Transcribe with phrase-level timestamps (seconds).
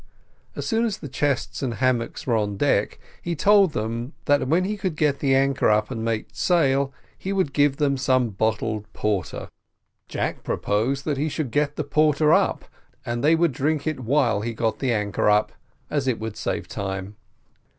[0.55, 4.47] As soon as the chests and hammocks were on the deck, he told them that
[4.47, 8.29] when he could get the anchor up and make sail, he would give them some
[8.31, 9.47] bottled porter.
[10.07, 12.65] Jack proposed that he should get the porter up,
[13.05, 15.51] and they would drink it while he got the anchor up,
[15.91, 17.15] as it would save time.